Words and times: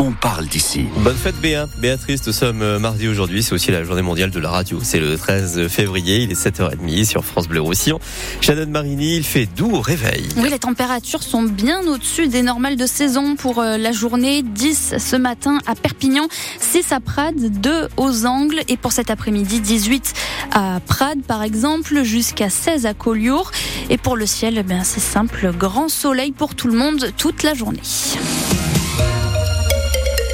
on 0.00 0.12
parle 0.12 0.46
d'ici. 0.46 0.86
Bonne 0.98 1.16
fête 1.16 1.38
Béa. 1.40 1.68
Béatrice, 1.78 2.26
nous 2.26 2.32
sommes 2.32 2.62
euh, 2.62 2.78
mardi 2.78 3.06
aujourd'hui, 3.06 3.42
c'est 3.42 3.52
aussi 3.52 3.70
la 3.70 3.84
journée 3.84 4.00
mondiale 4.00 4.30
de 4.30 4.40
la 4.40 4.48
radio. 4.48 4.80
C'est 4.82 4.98
le 4.98 5.16
13 5.16 5.68
février, 5.68 6.22
il 6.22 6.30
est 6.30 6.42
7h30 6.42 7.04
sur 7.04 7.22
France 7.22 7.48
Bleu 7.48 7.60
Roussillon. 7.60 8.00
Shannon 8.40 8.66
Marini, 8.66 9.16
il 9.16 9.24
fait 9.24 9.44
doux 9.44 9.70
au 9.70 9.80
réveil. 9.80 10.26
Oui, 10.38 10.48
les 10.48 10.58
températures 10.58 11.22
sont 11.22 11.42
bien 11.42 11.86
au-dessus 11.86 12.28
des 12.28 12.40
normales 12.40 12.76
de 12.76 12.86
saison 12.86 13.36
pour 13.36 13.58
euh, 13.58 13.76
la 13.76 13.92
journée. 13.92 14.42
10 14.42 14.94
ce 14.98 15.16
matin 15.16 15.58
à 15.66 15.74
Perpignan, 15.74 16.28
6 16.60 16.92
à 16.92 17.00
Prades, 17.00 17.60
2 17.60 17.88
aux 17.98 18.24
Angles 18.24 18.62
et 18.68 18.78
pour 18.78 18.92
cet 18.92 19.10
après-midi 19.10 19.60
18 19.60 20.14
à 20.52 20.80
Prades 20.86 21.22
par 21.22 21.42
exemple, 21.42 22.02
jusqu'à 22.04 22.48
16 22.48 22.86
à 22.86 22.94
Collioure. 22.94 23.50
Et 23.90 23.98
pour 23.98 24.16
le 24.16 24.24
ciel, 24.24 24.56
eh 24.56 24.62
bien 24.62 24.82
c'est 24.82 25.00
simple, 25.00 25.52
grand 25.58 25.90
soleil 25.90 26.32
pour 26.32 26.54
tout 26.54 26.68
le 26.68 26.78
monde 26.78 27.12
toute 27.18 27.42
la 27.42 27.52
journée. 27.52 27.82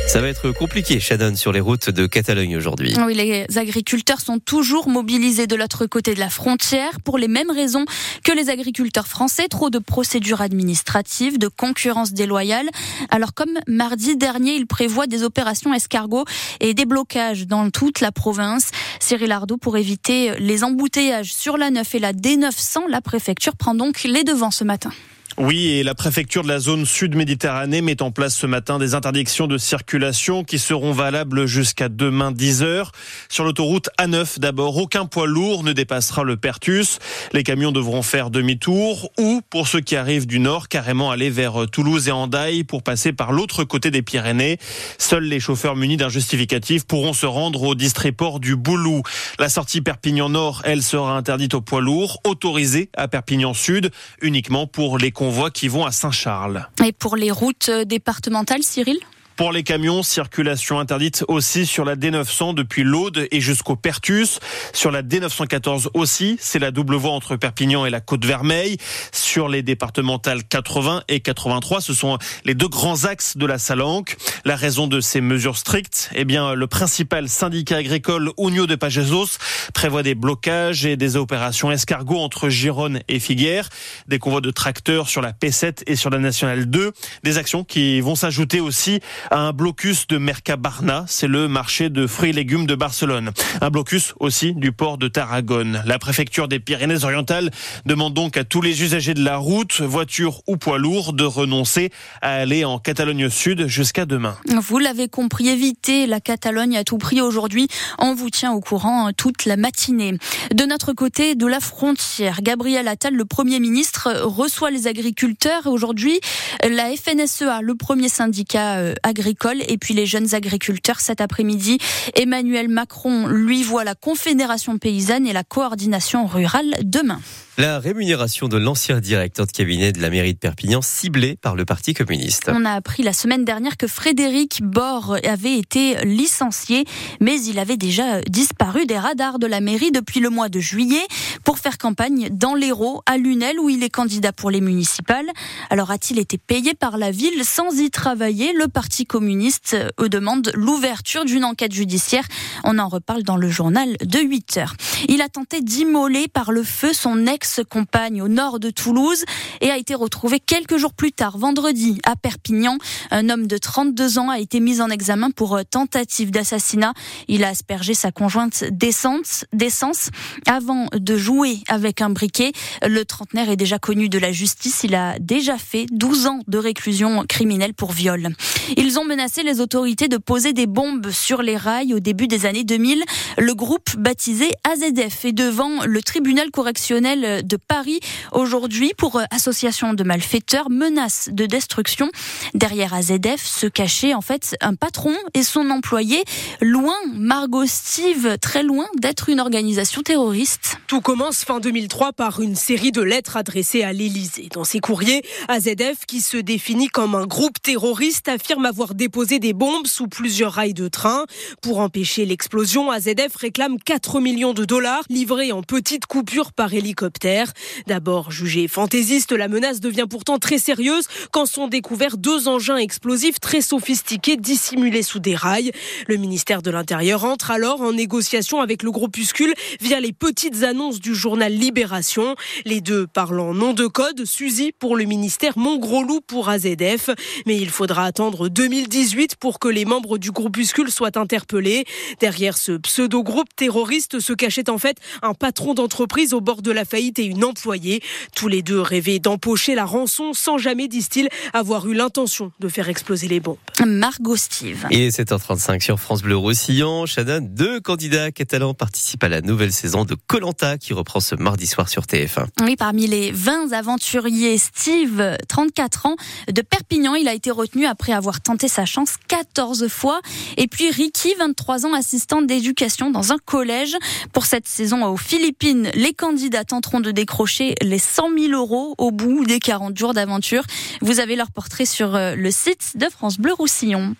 Ça 0.06 0.20
va 0.20 0.28
être 0.28 0.52
compliqué, 0.52 1.00
Shannon, 1.00 1.34
sur 1.34 1.50
les 1.50 1.58
routes 1.58 1.90
de 1.90 2.06
Catalogne 2.06 2.56
aujourd'hui. 2.56 2.94
Oui, 3.04 3.14
les 3.14 3.44
agriculteurs 3.58 4.20
sont 4.20 4.38
toujours 4.38 4.88
mobilisés 4.88 5.48
de 5.48 5.56
l'autre 5.56 5.86
côté 5.86 6.14
de 6.14 6.20
la 6.20 6.30
frontière 6.30 7.00
pour 7.00 7.18
les 7.18 7.26
mêmes 7.26 7.50
raisons 7.50 7.84
que 8.22 8.30
les 8.30 8.48
agriculteurs 8.48 9.08
français. 9.08 9.48
Trop 9.48 9.68
de 9.68 9.80
procédures 9.80 10.40
administratives, 10.40 11.38
de 11.38 11.48
concurrence 11.48 12.12
déloyale. 12.12 12.68
Alors, 13.10 13.34
comme 13.34 13.58
mardi 13.66 14.16
dernier, 14.16 14.54
il 14.54 14.66
prévoit 14.66 15.08
des 15.08 15.24
opérations 15.24 15.74
escargots 15.74 16.24
et 16.60 16.72
des 16.72 16.86
blocages 16.86 17.46
dans 17.48 17.68
toute 17.70 18.00
la 18.00 18.12
province. 18.12 18.70
Cyril 19.00 19.32
Ardo, 19.32 19.56
pour 19.56 19.76
éviter 19.76 20.38
les 20.38 20.62
embouteillages 20.62 21.34
sur 21.34 21.58
la 21.58 21.70
9 21.70 21.94
et 21.96 21.98
la 21.98 22.12
D900, 22.12 22.88
la 22.88 23.00
préfecture 23.00 23.56
prend 23.56 23.74
donc 23.74 24.04
les 24.04 24.22
devants 24.22 24.52
ce 24.52 24.62
matin. 24.62 24.92
Oui, 25.38 25.66
et 25.66 25.82
la 25.82 25.94
préfecture 25.94 26.42
de 26.42 26.48
la 26.48 26.58
zone 26.58 26.86
sud-Méditerranée 26.86 27.82
met 27.82 28.00
en 28.00 28.10
place 28.10 28.34
ce 28.34 28.46
matin 28.46 28.78
des 28.78 28.94
interdictions 28.94 29.46
de 29.46 29.58
circulation 29.58 30.44
qui 30.44 30.58
seront 30.58 30.92
valables 30.92 31.44
jusqu'à 31.44 31.90
demain 31.90 32.32
10 32.32 32.62
heures. 32.62 32.90
Sur 33.28 33.44
l'autoroute 33.44 33.90
A9, 34.00 34.38
d'abord, 34.38 34.78
aucun 34.78 35.04
poids 35.04 35.26
lourd 35.26 35.62
ne 35.62 35.74
dépassera 35.74 36.24
le 36.24 36.38
Pertus. 36.38 37.00
Les 37.34 37.42
camions 37.42 37.70
devront 37.70 38.00
faire 38.00 38.30
demi-tour 38.30 39.10
ou, 39.18 39.42
pour 39.50 39.68
ceux 39.68 39.80
qui 39.80 39.94
arrivent 39.94 40.26
du 40.26 40.38
nord, 40.38 40.68
carrément 40.68 41.10
aller 41.10 41.28
vers 41.28 41.66
Toulouse 41.70 42.08
et 42.08 42.12
Andaille 42.12 42.64
pour 42.64 42.82
passer 42.82 43.12
par 43.12 43.30
l'autre 43.32 43.62
côté 43.64 43.90
des 43.90 44.00
Pyrénées. 44.00 44.56
Seuls 44.96 45.24
les 45.24 45.38
chauffeurs 45.38 45.76
munis 45.76 45.98
d'un 45.98 46.08
justificatif 46.08 46.86
pourront 46.86 47.12
se 47.12 47.26
rendre 47.26 47.62
au 47.62 47.74
district-port 47.74 48.40
du 48.40 48.56
Boulou. 48.56 49.02
La 49.38 49.50
sortie 49.50 49.82
Perpignan 49.82 50.30
Nord, 50.30 50.62
elle, 50.64 50.82
sera 50.82 51.14
interdite 51.14 51.52
aux 51.52 51.60
poids 51.60 51.82
lourds, 51.82 52.20
autorisée 52.24 52.88
à 52.96 53.06
Perpignan 53.06 53.52
Sud, 53.52 53.90
uniquement 54.22 54.66
pour 54.66 54.96
les 54.96 55.12
convois 55.26 55.50
qui 55.50 55.66
vont 55.66 55.84
à 55.84 55.90
Saint-Charles. 55.90 56.68
Et 56.84 56.92
pour 56.92 57.16
les 57.16 57.32
routes 57.32 57.68
départementales, 57.68 58.62
Cyril? 58.62 59.00
Pour 59.36 59.52
les 59.52 59.62
camions, 59.62 60.02
circulation 60.02 60.80
interdite 60.80 61.22
aussi 61.28 61.66
sur 61.66 61.84
la 61.84 61.94
D900 61.94 62.54
depuis 62.54 62.84
l'Aude 62.84 63.28
et 63.30 63.40
jusqu'au 63.42 63.76
Pertus. 63.76 64.40
Sur 64.72 64.90
la 64.90 65.02
D914 65.02 65.88
aussi, 65.92 66.38
c'est 66.40 66.58
la 66.58 66.70
double 66.70 66.94
voie 66.94 67.12
entre 67.12 67.36
Perpignan 67.36 67.84
et 67.84 67.90
la 67.90 68.00
Côte-Vermeille. 68.00 68.78
Sur 69.12 69.48
les 69.48 69.62
départementales 69.62 70.42
80 70.44 71.02
et 71.08 71.20
83, 71.20 71.82
ce 71.82 71.92
sont 71.92 72.16
les 72.46 72.54
deux 72.54 72.68
grands 72.68 73.04
axes 73.04 73.36
de 73.36 73.44
la 73.44 73.58
Salanque. 73.58 74.16
La 74.46 74.56
raison 74.56 74.86
de 74.86 75.00
ces 75.00 75.20
mesures 75.20 75.58
strictes, 75.58 76.08
eh 76.14 76.24
bien, 76.24 76.54
le 76.54 76.66
principal 76.66 77.28
syndicat 77.28 77.76
agricole 77.76 78.30
Unio 78.38 78.66
de 78.66 78.74
Pagesos 78.74 79.38
prévoit 79.74 80.02
des 80.02 80.14
blocages 80.14 80.86
et 80.86 80.96
des 80.96 81.16
opérations 81.16 81.70
escargots 81.70 82.20
entre 82.20 82.48
Gironne 82.48 83.00
et 83.08 83.20
Figueres, 83.20 83.68
des 84.08 84.18
convois 84.18 84.40
de 84.40 84.50
tracteurs 84.50 85.10
sur 85.10 85.20
la 85.20 85.32
P7 85.32 85.82
et 85.86 85.96
sur 85.96 86.08
la 86.08 86.18
Nationale 86.18 86.70
2, 86.70 86.92
des 87.22 87.36
actions 87.36 87.64
qui 87.64 88.00
vont 88.00 88.14
s'ajouter 88.14 88.60
aussi 88.60 89.00
un 89.30 89.52
blocus 89.52 90.06
de 90.06 90.18
Mercabarna, 90.18 91.04
c'est 91.08 91.26
le 91.26 91.48
marché 91.48 91.88
de 91.88 92.06
fruits 92.06 92.30
et 92.30 92.32
légumes 92.32 92.66
de 92.66 92.74
Barcelone. 92.74 93.32
Un 93.60 93.70
blocus 93.70 94.14
aussi 94.20 94.54
du 94.54 94.72
port 94.72 94.98
de 94.98 95.08
Tarragone. 95.08 95.82
La 95.86 95.98
préfecture 95.98 96.48
des 96.48 96.60
Pyrénées-Orientales 96.60 97.50
demande 97.84 98.14
donc 98.14 98.36
à 98.36 98.44
tous 98.44 98.60
les 98.60 98.82
usagers 98.82 99.14
de 99.14 99.24
la 99.24 99.36
route, 99.36 99.80
voitures 99.80 100.42
ou 100.46 100.56
poids 100.56 100.78
lourds, 100.78 101.12
de 101.12 101.24
renoncer 101.24 101.90
à 102.22 102.34
aller 102.34 102.64
en 102.64 102.78
Catalogne 102.78 103.28
Sud 103.28 103.66
jusqu'à 103.66 104.06
demain. 104.06 104.36
Vous 104.46 104.78
l'avez 104.78 105.08
compris, 105.08 105.48
évitez 105.48 106.06
la 106.06 106.20
Catalogne 106.20 106.76
à 106.76 106.84
tout 106.84 106.98
prix 106.98 107.20
aujourd'hui. 107.20 107.68
On 107.98 108.14
vous 108.14 108.30
tient 108.30 108.52
au 108.52 108.60
courant 108.60 109.10
toute 109.16 109.44
la 109.44 109.56
matinée. 109.56 110.18
De 110.54 110.64
notre 110.64 110.92
côté 110.92 111.34
de 111.34 111.46
la 111.46 111.60
frontière, 111.60 112.42
Gabriel 112.42 112.88
Attal, 112.88 113.14
le 113.14 113.24
Premier 113.24 113.60
ministre, 113.60 114.22
reçoit 114.22 114.70
les 114.70 114.86
agriculteurs. 114.86 115.66
Aujourd'hui, 115.66 116.20
la 116.68 116.90
FNSEA, 116.96 117.60
le 117.62 117.74
premier 117.74 118.08
syndicat 118.08 118.76
euh, 118.76 118.94
agricole 119.16 119.62
et 119.68 119.78
puis 119.78 119.94
les 119.94 120.04
jeunes 120.04 120.34
agriculteurs 120.34 121.00
cet 121.00 121.20
après-midi. 121.20 121.78
Emmanuel 122.14 122.68
Macron, 122.68 123.26
lui, 123.28 123.62
voit 123.62 123.84
la 123.84 123.94
Confédération 123.94 124.76
paysanne 124.76 125.26
et 125.26 125.32
la 125.32 125.44
coordination 125.44 126.26
rurale 126.26 126.74
demain. 126.82 127.20
La 127.58 127.78
rémunération 127.78 128.48
de 128.48 128.58
l'ancien 128.58 129.00
directeur 129.00 129.46
de 129.46 129.50
cabinet 129.50 129.90
de 129.90 130.02
la 130.02 130.10
mairie 130.10 130.34
de 130.34 130.38
Perpignan 130.38 130.82
ciblée 130.82 131.38
par 131.40 131.56
le 131.56 131.64
Parti 131.64 131.94
communiste. 131.94 132.50
On 132.52 132.66
a 132.66 132.72
appris 132.72 133.02
la 133.02 133.14
semaine 133.14 133.46
dernière 133.46 133.78
que 133.78 133.86
Frédéric 133.86 134.60
Bord 134.62 135.16
avait 135.26 135.56
été 135.56 136.04
licencié, 136.04 136.84
mais 137.18 137.42
il 137.42 137.58
avait 137.58 137.78
déjà 137.78 138.20
disparu 138.28 138.84
des 138.84 138.98
radars 138.98 139.38
de 139.38 139.46
la 139.46 139.62
mairie 139.62 139.90
depuis 139.90 140.20
le 140.20 140.28
mois 140.28 140.50
de 140.50 140.60
juillet 140.60 141.06
pour 141.46 141.58
faire 141.60 141.78
campagne 141.78 142.28
dans 142.32 142.56
l'Hérault, 142.56 143.02
à 143.06 143.18
Lunel, 143.18 143.60
où 143.60 143.70
il 143.70 143.84
est 143.84 143.88
candidat 143.88 144.32
pour 144.32 144.50
les 144.50 144.60
municipales. 144.60 145.30
Alors 145.70 145.92
a-t-il 145.92 146.18
été 146.18 146.38
payé 146.38 146.74
par 146.74 146.98
la 146.98 147.12
ville 147.12 147.44
sans 147.44 147.78
y 147.78 147.88
travailler? 147.88 148.52
Le 148.52 148.66
Parti 148.66 149.06
communiste 149.06 149.76
euh, 150.00 150.08
demande 150.08 150.50
l'ouverture 150.54 151.24
d'une 151.24 151.44
enquête 151.44 151.72
judiciaire. 151.72 152.24
On 152.64 152.80
en 152.80 152.88
reparle 152.88 153.22
dans 153.22 153.36
le 153.36 153.48
journal 153.48 153.96
de 154.04 154.18
8 154.18 154.56
heures. 154.56 154.74
Il 155.08 155.22
a 155.22 155.28
tenté 155.28 155.60
d'immoler 155.60 156.26
par 156.26 156.50
le 156.50 156.64
feu 156.64 156.92
son 156.92 157.28
ex 157.28 157.60
compagne 157.70 158.20
au 158.22 158.28
nord 158.28 158.58
de 158.58 158.70
Toulouse 158.70 159.24
et 159.60 159.70
a 159.70 159.76
été 159.76 159.94
retrouvé 159.94 160.40
quelques 160.40 160.78
jours 160.78 160.94
plus 160.94 161.12
tard, 161.12 161.38
vendredi, 161.38 162.00
à 162.04 162.16
Perpignan. 162.16 162.76
Un 163.12 163.28
homme 163.28 163.46
de 163.46 163.56
32 163.56 164.18
ans 164.18 164.30
a 164.30 164.40
été 164.40 164.58
mis 164.58 164.80
en 164.80 164.90
examen 164.90 165.30
pour 165.30 165.54
euh, 165.54 165.62
tentative 165.62 166.32
d'assassinat. 166.32 166.92
Il 167.28 167.44
a 167.44 167.50
aspergé 167.50 167.94
sa 167.94 168.10
conjointe 168.10 168.64
d'essence 168.72 170.10
avant 170.48 170.88
de 170.92 171.16
jouer 171.16 171.35
avec 171.68 172.00
un 172.00 172.10
briquet. 172.10 172.52
Le 172.86 173.04
trentenaire 173.04 173.50
est 173.50 173.56
déjà 173.56 173.78
connu 173.78 174.08
de 174.08 174.18
la 174.18 174.32
justice. 174.32 174.82
Il 174.84 174.94
a 174.94 175.18
déjà 175.18 175.58
fait 175.58 175.86
12 175.90 176.26
ans 176.26 176.40
de 176.46 176.58
réclusion 176.58 177.24
criminelle 177.28 177.74
pour 177.74 177.92
viol. 177.92 178.30
Ils 178.76 178.98
ont 178.98 179.04
menacé 179.04 179.42
les 179.42 179.60
autorités 179.60 180.08
de 180.08 180.16
poser 180.16 180.52
des 180.52 180.66
bombes 180.66 181.10
sur 181.10 181.42
les 181.42 181.56
rails 181.56 181.92
au 181.94 182.00
début 182.00 182.26
des 182.26 182.46
années 182.46 182.64
2000. 182.64 183.02
Le 183.38 183.54
groupe 183.54 183.96
baptisé 183.98 184.50
AZF 184.64 185.24
est 185.26 185.32
devant 185.32 185.84
le 185.84 186.02
tribunal 186.02 186.50
correctionnel 186.50 187.46
de 187.46 187.56
Paris 187.56 188.00
aujourd'hui 188.32 188.92
pour 188.96 189.16
euh, 189.16 189.24
association 189.30 189.94
de 189.94 190.02
malfaiteurs, 190.04 190.70
menace 190.70 191.28
de 191.32 191.46
destruction. 191.46 192.10
Derrière 192.54 192.94
AZF 192.94 193.44
se 193.44 193.66
cachait 193.66 194.14
en 194.14 194.20
fait 194.22 194.56
un 194.60 194.74
patron 194.74 195.14
et 195.34 195.42
son 195.42 195.70
employé, 195.70 196.22
loin, 196.60 196.96
Margot 197.12 197.66
Steve, 197.66 198.38
très 198.40 198.62
loin 198.62 198.86
d'être 198.98 199.28
une 199.28 199.40
organisation 199.40 200.02
terroriste. 200.02 200.78
Tout 200.86 201.00
commence 201.00 201.25
fin 201.32 201.60
2003 201.60 202.12
par 202.12 202.40
une 202.40 202.54
série 202.54 202.92
de 202.92 203.02
lettres 203.02 203.36
adressées 203.36 203.82
à 203.82 203.92
l'Élysée. 203.92 204.48
Dans 204.52 204.64
ces 204.64 204.78
courriers, 204.78 205.22
AZF, 205.48 206.06
qui 206.06 206.20
se 206.20 206.36
définit 206.36 206.88
comme 206.88 207.14
un 207.14 207.26
groupe 207.26 207.60
terroriste, 207.60 208.28
affirme 208.28 208.64
avoir 208.64 208.94
déposé 208.94 209.38
des 209.38 209.52
bombes 209.52 209.86
sous 209.86 210.06
plusieurs 210.06 210.52
rails 210.52 210.74
de 210.74 210.88
train. 210.88 211.24
Pour 211.62 211.80
empêcher 211.80 212.26
l'explosion, 212.26 212.90
AZF 212.90 213.34
réclame 213.36 213.78
4 213.78 214.20
millions 214.20 214.54
de 214.54 214.64
dollars 214.64 215.02
livrés 215.10 215.50
en 215.50 215.62
petites 215.62 216.06
coupures 216.06 216.52
par 216.52 216.72
hélicoptère. 216.72 217.52
D'abord 217.86 218.30
jugée 218.30 218.68
fantaisiste, 218.68 219.32
la 219.32 219.48
menace 219.48 219.80
devient 219.80 220.06
pourtant 220.08 220.38
très 220.38 220.58
sérieuse 220.58 221.06
quand 221.32 221.46
sont 221.46 221.66
découverts 221.66 222.18
deux 222.18 222.46
engins 222.46 222.76
explosifs 222.76 223.40
très 223.40 223.62
sophistiqués 223.62 224.36
dissimulés 224.36 225.02
sous 225.02 225.18
des 225.18 225.34
rails. 225.34 225.72
Le 226.06 226.16
ministère 226.16 226.62
de 226.62 226.70
l'Intérieur 226.70 227.24
entre 227.24 227.50
alors 227.50 227.80
en 227.80 227.92
négociation 227.92 228.60
avec 228.60 228.84
le 228.84 228.92
groupuscule 228.92 229.54
via 229.80 229.98
les 229.98 230.12
petites 230.12 230.62
annonces 230.62 231.00
du 231.00 231.15
journal 231.16 231.52
Libération. 231.52 232.36
Les 232.64 232.80
deux 232.80 233.06
parlent 233.06 233.40
en 233.40 233.54
nom 233.54 233.72
de 233.72 233.86
code, 233.86 234.24
Suzy 234.24 234.72
pour 234.72 234.96
le 234.96 235.04
ministère, 235.04 235.58
Montgrosloup 235.58 236.20
pour 236.20 236.48
AZF. 236.48 237.10
Mais 237.46 237.56
il 237.56 237.70
faudra 237.70 238.04
attendre 238.04 238.48
2018 238.48 239.36
pour 239.36 239.58
que 239.58 239.68
les 239.68 239.84
membres 239.84 240.18
du 240.18 240.30
groupuscule 240.30 240.90
soient 240.90 241.18
interpellés. 241.18 241.84
Derrière 242.20 242.58
ce 242.58 242.72
pseudo-groupe 242.72 243.48
terroriste 243.56 244.20
se 244.20 244.32
cachait 244.32 244.70
en 244.70 244.78
fait 244.78 244.98
un 245.22 245.34
patron 245.34 245.74
d'entreprise 245.74 246.34
au 246.34 246.40
bord 246.40 246.62
de 246.62 246.70
la 246.70 246.84
faillite 246.84 247.18
et 247.18 247.24
une 247.24 247.44
employée. 247.44 248.02
Tous 248.34 248.48
les 248.48 248.62
deux 248.62 248.80
rêvaient 248.80 249.18
d'empocher 249.18 249.74
la 249.74 249.84
rançon 249.84 250.32
sans 250.32 250.58
jamais, 250.58 250.88
disent-ils, 250.88 251.28
avoir 251.52 251.88
eu 251.88 251.94
l'intention 251.94 252.52
de 252.60 252.68
faire 252.68 252.88
exploser 252.88 253.28
les 253.28 253.40
bombes. 253.40 253.56
Margot 253.84 254.36
Steve. 254.36 254.86
Et 254.90 255.08
7h35 255.08 255.80
sur 255.80 255.98
France 255.98 256.22
Bleu 256.22 256.36
Roussillon. 256.36 257.06
Shannon, 257.06 257.40
deux 257.40 257.80
candidats 257.80 258.30
catalans 258.30 258.74
participent 258.74 259.24
à 259.24 259.28
la 259.28 259.40
nouvelle 259.40 259.72
saison 259.72 260.04
de 260.04 260.14
Colanta 260.26 260.78
qui 260.78 260.92
reprend 260.92 261.05
ce 261.20 261.34
mardi 261.34 261.66
soir 261.66 261.88
sur 261.88 262.02
TF1. 262.02 262.46
Oui, 262.62 262.76
parmi 262.76 263.06
les 263.06 263.30
20 263.30 263.72
aventuriers, 263.72 264.58
Steve, 264.58 265.36
34 265.48 266.06
ans, 266.06 266.16
de 266.52 266.62
Perpignan, 266.62 267.14
il 267.14 267.28
a 267.28 267.34
été 267.34 267.50
retenu 267.50 267.86
après 267.86 268.12
avoir 268.12 268.40
tenté 268.40 268.68
sa 268.68 268.84
chance 268.84 269.14
14 269.28 269.88
fois. 269.88 270.20
Et 270.56 270.66
puis 270.66 270.90
Ricky, 270.90 271.34
23 271.38 271.86
ans, 271.86 271.94
assistant 271.94 272.42
d'éducation 272.42 273.10
dans 273.10 273.32
un 273.32 273.38
collège. 273.38 273.96
Pour 274.32 274.46
cette 274.46 274.68
saison 274.68 275.04
aux 275.04 275.16
Philippines, 275.16 275.90
les 275.94 276.12
candidats 276.12 276.64
tenteront 276.64 277.00
de 277.00 277.10
décrocher 277.10 277.74
les 277.80 277.98
100 277.98 278.30
000 278.36 278.52
euros 278.52 278.94
au 278.98 279.10
bout 279.10 279.44
des 279.44 279.60
40 279.60 279.96
jours 279.96 280.14
d'aventure. 280.14 280.64
Vous 281.00 281.20
avez 281.20 281.36
leur 281.36 281.50
portrait 281.50 281.86
sur 281.86 282.14
euh, 282.14 282.34
le 282.34 282.50
site 282.50 282.96
de 282.96 283.06
France 283.08 283.38
Bleu 283.38 283.52
Roussillon. 283.52 284.16